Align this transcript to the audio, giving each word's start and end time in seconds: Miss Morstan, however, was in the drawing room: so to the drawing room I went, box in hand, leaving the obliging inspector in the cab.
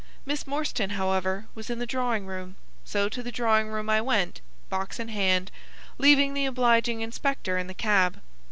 Miss 0.25 0.47
Morstan, 0.47 0.89
however, 0.97 1.45
was 1.53 1.69
in 1.69 1.77
the 1.77 1.85
drawing 1.85 2.25
room: 2.25 2.55
so 2.83 3.07
to 3.07 3.21
the 3.21 3.31
drawing 3.31 3.67
room 3.67 3.87
I 3.87 4.01
went, 4.01 4.41
box 4.67 4.99
in 4.99 5.09
hand, 5.09 5.51
leaving 5.99 6.33
the 6.33 6.47
obliging 6.47 7.01
inspector 7.01 7.55
in 7.55 7.67
the 7.67 7.75
cab. 7.75 8.19